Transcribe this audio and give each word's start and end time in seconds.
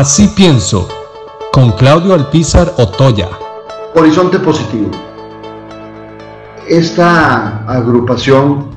Así 0.00 0.28
pienso, 0.28 0.88
con 1.52 1.72
Claudio 1.72 2.14
Alpizar 2.14 2.72
Otoya. 2.78 3.28
Horizonte 3.94 4.38
Positivo. 4.38 4.90
Esta 6.66 7.66
agrupación 7.66 8.70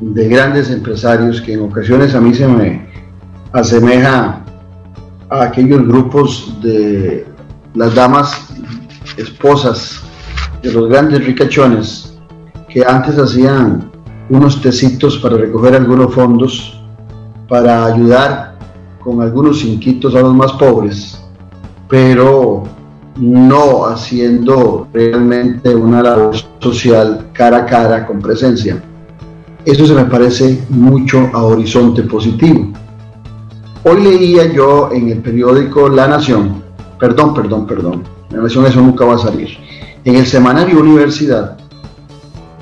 de 0.00 0.28
grandes 0.28 0.70
empresarios 0.70 1.40
que 1.40 1.54
en 1.54 1.62
ocasiones 1.62 2.14
a 2.14 2.20
mí 2.20 2.32
se 2.32 2.46
me 2.46 2.88
asemeja 3.52 4.44
a 5.30 5.42
aquellos 5.42 5.88
grupos 5.88 6.56
de 6.62 7.26
las 7.74 7.96
damas 7.96 8.40
esposas 9.16 10.00
de 10.62 10.72
los 10.72 10.88
grandes 10.88 11.26
ricachones 11.26 12.16
que 12.68 12.84
antes 12.86 13.18
hacían 13.18 13.90
unos 14.28 14.62
tecitos 14.62 15.18
para 15.18 15.36
recoger 15.36 15.74
algunos 15.74 16.14
fondos 16.14 16.80
para 17.48 17.86
ayudar 17.86 18.49
con 19.02 19.22
algunos 19.22 19.64
inquitos 19.64 20.14
a 20.14 20.20
los 20.20 20.34
más 20.34 20.52
pobres, 20.52 21.20
pero 21.88 22.64
no 23.16 23.86
haciendo 23.86 24.86
realmente 24.92 25.74
una 25.74 26.02
labor 26.02 26.34
social 26.58 27.28
cara 27.32 27.58
a 27.58 27.66
cara 27.66 28.06
con 28.06 28.20
presencia. 28.20 28.82
Eso 29.64 29.86
se 29.86 29.94
me 29.94 30.04
parece 30.04 30.64
mucho 30.68 31.30
a 31.32 31.42
horizonte 31.42 32.02
positivo. 32.02 32.72
Hoy 33.84 34.02
leía 34.02 34.52
yo 34.52 34.90
en 34.92 35.08
el 35.08 35.18
periódico 35.18 35.88
La 35.88 36.06
Nación, 36.06 36.62
perdón, 36.98 37.34
perdón, 37.34 37.66
perdón, 37.66 38.02
La 38.30 38.42
Nación 38.42 38.66
eso 38.66 38.80
nunca 38.80 39.04
va 39.04 39.14
a 39.14 39.18
salir, 39.18 39.48
en 40.04 40.16
el 40.16 40.26
semanario 40.26 40.80
Universidad 40.80 41.56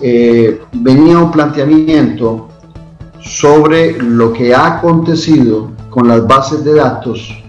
eh, 0.00 0.60
venía 0.72 1.18
un 1.18 1.30
planteamiento 1.30 2.48
sobre 3.20 4.00
lo 4.00 4.32
que 4.32 4.54
ha 4.54 4.78
acontecido 4.78 5.72
con 5.98 6.06
las 6.06 6.24
bases 6.28 6.62
de 6.62 6.74
datos 6.74 7.42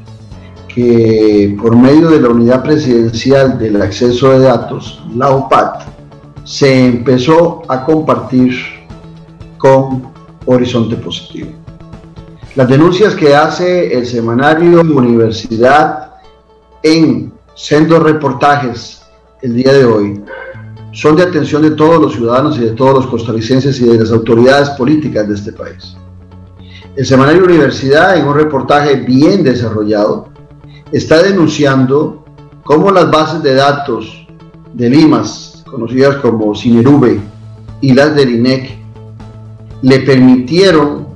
que 0.73 1.55
por 1.61 1.75
medio 1.75 2.09
de 2.09 2.19
la 2.19 2.29
Unidad 2.29 2.63
Presidencial 2.63 3.59
del 3.59 3.79
Acceso 3.79 4.31
de 4.31 4.39
Datos, 4.39 5.03
la 5.15 5.29
OPAT, 5.29 5.83
se 6.43 6.87
empezó 6.87 7.61
a 7.67 7.85
compartir 7.85 8.55
con 9.59 10.11
Horizonte 10.47 10.95
Positivo. 10.95 11.51
Las 12.55 12.67
denuncias 12.67 13.13
que 13.13 13.35
hace 13.35 13.93
el 13.95 14.07
semanario 14.07 14.81
Universidad 14.81 16.15
en 16.81 17.31
sendos 17.53 18.01
reportajes 18.01 19.03
el 19.43 19.57
día 19.57 19.73
de 19.73 19.85
hoy 19.85 20.23
son 20.91 21.15
de 21.17 21.21
atención 21.21 21.61
de 21.61 21.71
todos 21.71 22.01
los 22.01 22.13
ciudadanos 22.13 22.57
y 22.57 22.61
de 22.61 22.71
todos 22.71 22.95
los 22.95 23.07
costarricenses 23.07 23.79
y 23.79 23.85
de 23.85 23.99
las 23.99 24.11
autoridades 24.11 24.71
políticas 24.71 25.27
de 25.27 25.35
este 25.35 25.51
país. 25.51 25.95
El 26.99 27.05
semanario 27.05 27.45
Universidad, 27.45 28.17
en 28.17 28.27
un 28.27 28.35
reportaje 28.35 28.97
bien 28.97 29.41
desarrollado, 29.41 30.27
está 30.91 31.23
denunciando 31.23 32.25
cómo 32.65 32.91
las 32.91 33.09
bases 33.09 33.41
de 33.41 33.53
datos 33.53 34.27
de 34.73 34.89
Limas, 34.89 35.63
conocidas 35.71 36.17
como 36.17 36.53
Cinerube, 36.53 37.21
y 37.79 37.93
las 37.93 38.13
del 38.15 38.31
INEC, 38.31 38.77
le 39.81 39.99
permitieron 40.01 41.07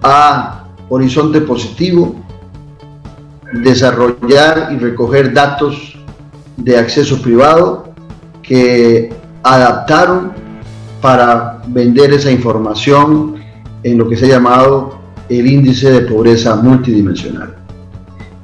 a 0.00 0.66
Horizonte 0.90 1.40
Positivo 1.40 2.14
desarrollar 3.52 4.68
y 4.72 4.78
recoger 4.78 5.32
datos 5.32 5.98
de 6.56 6.78
acceso 6.78 7.20
privado 7.20 7.94
que 8.42 9.12
adaptaron 9.42 10.30
para 11.00 11.62
vender 11.66 12.12
esa 12.12 12.30
información 12.30 13.47
en 13.82 13.98
lo 13.98 14.08
que 14.08 14.16
se 14.16 14.26
ha 14.26 14.28
llamado 14.28 14.98
el 15.28 15.46
índice 15.46 15.90
de 15.90 16.00
pobreza 16.02 16.56
multidimensional. 16.56 17.56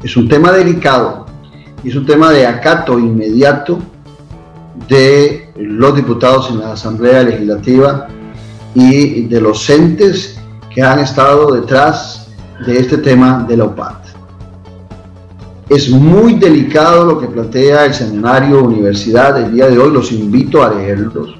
Es 0.03 0.17
un 0.17 0.29
tema 0.29 0.53
delicado 0.53 1.27
y 1.83 1.89
es 1.89 1.97
un 1.97 2.07
tema 2.07 2.31
de 2.31 2.47
acato 2.47 2.99
inmediato 2.99 3.79
de 4.89 5.51
los 5.57 5.95
diputados 5.95 6.51
en 6.51 6.61
la 6.61 6.73
Asamblea 6.73 7.23
Legislativa 7.23 8.09
y 8.75 9.23
de 9.23 9.41
los 9.41 9.69
entes 9.71 10.39
que 10.75 10.83
han 10.83 10.99
estado 10.99 11.55
detrás 11.55 12.29
de 12.67 12.79
este 12.79 12.99
tema 12.99 13.45
de 13.49 13.57
la 13.57 13.65
OPAT. 13.65 14.05
Es 15.69 15.89
muy 15.89 16.35
delicado 16.35 17.05
lo 17.05 17.21
que 17.21 17.27
plantea 17.27 17.87
el 17.87 17.95
seminario 17.95 18.63
Universidad 18.63 19.41
el 19.41 19.53
día 19.53 19.67
de 19.69 19.79
hoy, 19.79 19.91
los 19.91 20.13
invito 20.13 20.63
a 20.63 20.75
leerlos, 20.75 21.39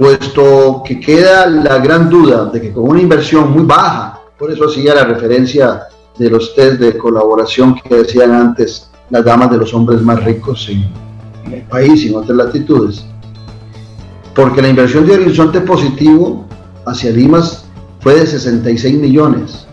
puesto 0.00 0.82
que 0.82 0.98
queda 0.98 1.46
la 1.46 1.76
gran 1.76 2.08
duda 2.08 2.46
de 2.46 2.58
que 2.58 2.72
con 2.72 2.88
una 2.88 3.02
inversión 3.02 3.50
muy 3.50 3.64
baja, 3.64 4.18
por 4.38 4.50
eso 4.50 4.64
hacía 4.64 4.94
la 4.94 5.04
referencia 5.04 5.88
de 6.16 6.30
los 6.30 6.54
test 6.54 6.80
de 6.80 6.96
colaboración 6.96 7.74
que 7.74 7.96
decían 7.96 8.32
antes 8.32 8.90
las 9.10 9.22
damas 9.22 9.50
de 9.50 9.58
los 9.58 9.74
hombres 9.74 10.00
más 10.00 10.24
ricos 10.24 10.70
en, 10.70 10.88
el 11.52 11.62
país 11.64 12.02
y 12.02 12.08
en 12.08 12.14
otras 12.14 12.34
latitudes, 12.34 13.04
porque 14.34 14.62
la 14.62 14.68
inversión 14.68 15.06
de 15.06 15.16
horizonte 15.16 15.60
positivo 15.60 16.46
hacia 16.86 17.10
Limas 17.10 17.66
fue 18.00 18.14
de 18.14 18.26
66 18.26 18.98
millones. 18.98 19.66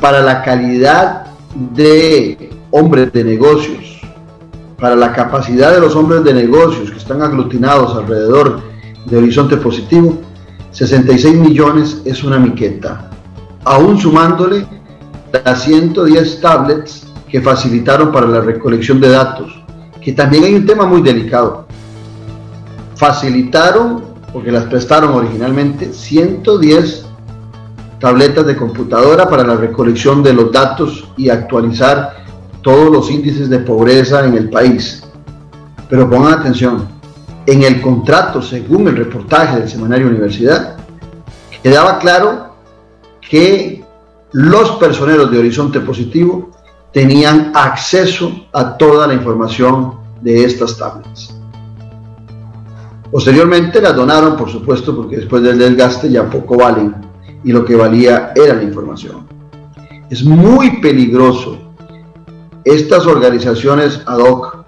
Para 0.00 0.22
la 0.22 0.42
calidad 0.42 1.26
de 1.74 2.50
hombres 2.70 3.12
de 3.12 3.22
negocios, 3.22 4.00
para 4.80 4.96
la 4.96 5.12
capacidad 5.12 5.74
de 5.74 5.80
los 5.80 5.94
hombres 5.96 6.24
de 6.24 6.32
negocios 6.32 6.90
que 6.90 6.96
están 6.96 7.20
aglutinados 7.20 7.94
alrededor 7.94 8.73
de 9.04 9.16
Horizonte 9.16 9.56
Positivo, 9.56 10.18
66 10.70 11.36
millones 11.36 12.02
es 12.04 12.24
una 12.24 12.38
miqueta, 12.38 13.10
aún 13.64 13.98
sumándole 13.98 14.66
las 15.44 15.62
110 15.62 16.40
tablets 16.40 17.06
que 17.28 17.40
facilitaron 17.40 18.12
para 18.12 18.26
la 18.26 18.40
recolección 18.40 19.00
de 19.00 19.08
datos, 19.10 19.52
que 20.00 20.12
también 20.12 20.44
hay 20.44 20.54
un 20.54 20.66
tema 20.66 20.86
muy 20.86 21.02
delicado. 21.02 21.66
Facilitaron, 22.96 24.04
porque 24.32 24.52
las 24.52 24.64
prestaron 24.64 25.12
originalmente, 25.14 25.92
110 25.92 27.06
tabletas 27.98 28.46
de 28.46 28.56
computadora 28.56 29.28
para 29.28 29.44
la 29.44 29.56
recolección 29.56 30.22
de 30.22 30.32
los 30.32 30.52
datos 30.52 31.08
y 31.16 31.30
actualizar 31.30 32.24
todos 32.62 32.90
los 32.90 33.10
índices 33.10 33.48
de 33.48 33.58
pobreza 33.60 34.24
en 34.24 34.34
el 34.34 34.50
país. 34.50 35.02
Pero 35.88 36.08
pongan 36.08 36.40
atención, 36.40 36.86
en 37.46 37.62
el 37.62 37.80
contrato, 37.80 38.40
según 38.40 38.88
el 38.88 38.96
reportaje 38.96 39.60
del 39.60 39.68
Semanario 39.68 40.08
Universidad, 40.08 40.76
quedaba 41.62 41.98
claro 41.98 42.54
que 43.20 43.84
los 44.32 44.72
personeros 44.72 45.30
de 45.30 45.38
Horizonte 45.38 45.80
Positivo 45.80 46.50
tenían 46.92 47.52
acceso 47.54 48.46
a 48.52 48.76
toda 48.76 49.06
la 49.06 49.14
información 49.14 49.94
de 50.20 50.44
estas 50.44 50.78
tablets. 50.78 51.34
Posteriormente 53.10 53.80
las 53.80 53.94
donaron, 53.94 54.36
por 54.36 54.50
supuesto, 54.50 54.96
porque 54.96 55.16
después 55.16 55.42
del 55.42 55.58
desgaste 55.58 56.10
ya 56.10 56.28
poco 56.28 56.56
valen 56.56 56.94
y 57.44 57.52
lo 57.52 57.64
que 57.64 57.76
valía 57.76 58.32
era 58.34 58.54
la 58.54 58.62
información. 58.62 59.26
Es 60.10 60.24
muy 60.24 60.80
peligroso 60.80 61.58
estas 62.64 63.06
organizaciones 63.06 64.00
ad 64.06 64.18
hoc 64.18 64.64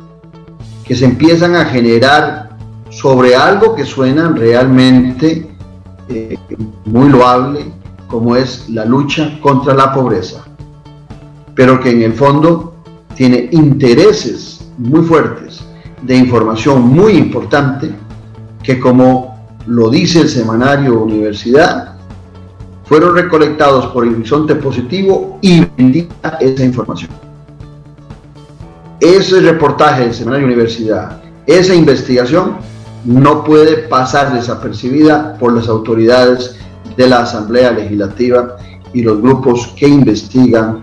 que 0.84 0.94
se 0.94 1.06
empiezan 1.06 1.56
a 1.56 1.64
generar 1.64 2.45
sobre 2.96 3.36
algo 3.36 3.74
que 3.74 3.84
suenan 3.84 4.34
realmente 4.34 5.46
eh, 6.08 6.38
muy 6.86 7.10
loable, 7.10 7.66
como 8.08 8.36
es 8.36 8.70
la 8.70 8.86
lucha 8.86 9.38
contra 9.42 9.74
la 9.74 9.92
pobreza, 9.92 10.44
pero 11.54 11.78
que 11.78 11.90
en 11.90 12.02
el 12.02 12.14
fondo 12.14 12.74
tiene 13.14 13.50
intereses 13.52 14.66
muy 14.78 15.02
fuertes 15.02 15.62
de 16.02 16.16
información 16.16 16.88
muy 16.88 17.12
importante 17.18 17.90
que 18.62 18.80
como 18.80 19.36
lo 19.66 19.90
dice 19.90 20.22
el 20.22 20.30
semanario 20.30 21.02
Universidad, 21.02 21.96
fueron 22.84 23.14
recolectados 23.14 23.88
por 23.88 24.04
el 24.04 24.14
Horizonte 24.14 24.54
Positivo 24.54 25.38
y 25.42 25.66
vendía 25.76 26.06
esa 26.40 26.64
información. 26.64 27.10
Ese 29.00 29.40
reportaje 29.40 30.04
del 30.04 30.14
Seminario 30.14 30.46
Universidad, 30.46 31.20
esa 31.46 31.74
investigación 31.74 32.56
no 33.06 33.44
puede 33.44 33.78
pasar 33.88 34.34
desapercibida 34.34 35.38
por 35.38 35.52
las 35.52 35.68
autoridades 35.68 36.56
de 36.96 37.08
la 37.08 37.20
Asamblea 37.20 37.70
Legislativa 37.70 38.56
y 38.92 39.02
los 39.02 39.22
grupos 39.22 39.68
que 39.76 39.86
investigan 39.86 40.82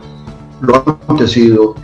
lo 0.62 0.78
acontecido 0.78 1.76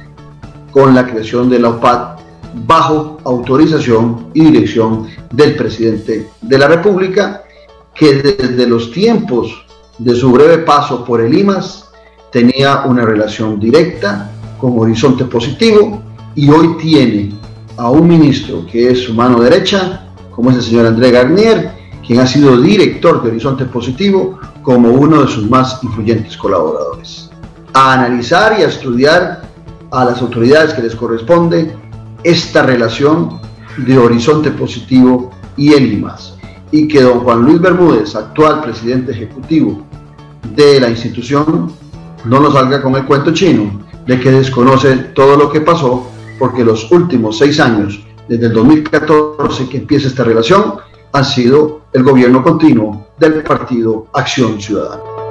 con 0.72 0.96
la 0.96 1.06
creación 1.06 1.50
de 1.50 1.60
la 1.60 1.70
OPAD 1.70 2.20
bajo 2.66 3.18
autorización 3.26 4.28
y 4.34 4.46
dirección 4.46 5.08
del 5.32 5.56
presidente 5.56 6.30
de 6.42 6.58
la 6.58 6.68
República, 6.68 7.44
que 7.94 8.16
desde 8.16 8.66
los 8.66 8.92
tiempos 8.92 9.66
de 9.98 10.16
su 10.16 10.32
breve 10.32 10.60
paso 10.60 11.04
por 11.04 11.20
el 11.20 11.38
IMAS, 11.38 11.90
tenía 12.32 12.84
una 12.86 13.04
relación 13.04 13.60
directa 13.60 14.32
con 14.60 14.80
Horizonte 14.80 15.26
Positivo 15.26 16.02
y 16.34 16.50
hoy 16.50 16.78
tiene 16.80 17.34
a 17.76 17.90
un 17.90 18.08
ministro 18.08 18.66
que 18.66 18.92
es 18.92 19.04
su 19.04 19.14
mano 19.14 19.42
derecha, 19.42 20.09
como 20.40 20.52
es 20.52 20.56
el 20.56 20.64
señor 20.64 20.86
André 20.86 21.12
Garnier, 21.12 21.72
quien 22.08 22.22
ha 22.22 22.26
sido 22.26 22.56
director 22.56 23.22
de 23.22 23.28
Horizonte 23.28 23.66
Positivo 23.66 24.40
como 24.62 24.88
uno 24.88 25.24
de 25.24 25.28
sus 25.28 25.50
más 25.50 25.84
influyentes 25.84 26.38
colaboradores. 26.38 27.30
a 27.74 27.92
analizar 27.92 28.58
y 28.58 28.64
a 28.64 28.70
estudiar 28.70 29.42
a 29.92 30.06
las 30.06 30.22
autoridades 30.22 30.74
que 30.74 30.82
les 30.82 30.96
corresponde 30.96 31.76
esta 32.24 32.64
relación 32.64 33.42
de 33.80 33.98
horizonte 33.98 34.52
positivo 34.52 35.30
y 35.58 35.74
el 35.74 35.92
IMAS. 35.92 36.36
Y 36.72 36.88
que 36.88 37.02
don 37.02 37.20
Juan 37.20 37.42
Luis 37.42 37.60
Bermúdez, 37.60 38.16
actual 38.16 38.62
presidente 38.62 39.12
ejecutivo 39.12 39.84
de 40.56 40.80
la 40.80 40.90
institución, 40.90 41.74
no 42.24 42.40
nos 42.40 42.54
salga 42.54 42.82
con 42.82 42.96
el 42.96 43.04
cuento 43.04 43.34
chino 43.34 43.82
de 44.08 44.18
que 44.22 44.32
desconoce 44.32 44.96
todo 45.14 45.36
lo 45.36 45.52
que 45.52 45.60
pasó, 45.60 46.10
porque 46.40 46.64
los 46.64 46.90
últimos 46.94 47.38
seis 47.38 47.60
años, 47.60 48.00
desde 48.30 48.46
el 48.46 48.54
2014 48.54 49.68
que 49.68 49.78
empieza 49.78 50.08
esta 50.08 50.24
relación, 50.24 50.76
han 51.12 51.26
sido 51.26 51.82
el 51.92 52.04
gobierno 52.04 52.44
continuo 52.44 53.08
del 53.18 53.42
partido 53.44 54.08
Acción 54.14 54.62
Ciudadana. 54.62 55.29